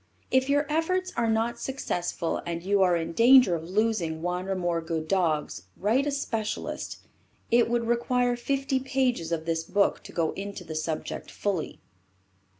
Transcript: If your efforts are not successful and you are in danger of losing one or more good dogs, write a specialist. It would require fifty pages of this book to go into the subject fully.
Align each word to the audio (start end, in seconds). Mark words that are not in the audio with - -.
If 0.31 0.49
your 0.49 0.65
efforts 0.67 1.13
are 1.15 1.29
not 1.29 1.59
successful 1.59 2.41
and 2.43 2.63
you 2.63 2.81
are 2.81 2.95
in 2.97 3.11
danger 3.11 3.53
of 3.53 3.69
losing 3.69 4.23
one 4.23 4.49
or 4.49 4.55
more 4.55 4.81
good 4.81 5.07
dogs, 5.07 5.65
write 5.77 6.07
a 6.07 6.11
specialist. 6.11 7.05
It 7.51 7.69
would 7.69 7.85
require 7.85 8.35
fifty 8.35 8.79
pages 8.79 9.31
of 9.31 9.45
this 9.45 9.63
book 9.63 10.01
to 10.05 10.11
go 10.11 10.31
into 10.31 10.63
the 10.63 10.73
subject 10.73 11.29
fully. 11.29 11.81